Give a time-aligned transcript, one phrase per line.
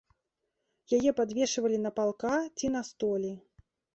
[0.99, 3.31] Яе падвешвалі на палка ці на столі.